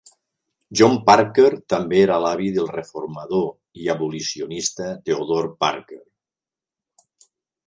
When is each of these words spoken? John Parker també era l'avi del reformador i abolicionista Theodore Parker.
John 0.79 0.95
Parker 1.09 1.49
també 1.73 1.99
era 2.05 2.17
l'avi 2.23 2.47
del 2.55 2.69
reformador 2.77 3.45
i 3.83 3.91
abolicionista 3.95 4.89
Theodore 5.11 5.53
Parker. 5.67 6.03